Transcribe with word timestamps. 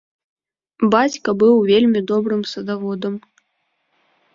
Бацька 0.95 1.29
быў 1.45 1.55
вельмі 1.69 1.99
добрым 2.15 2.41
садаводам. 2.57 3.13